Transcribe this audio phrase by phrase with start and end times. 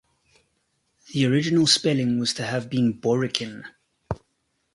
[1.13, 3.65] The original spelling was to have been Borrikin.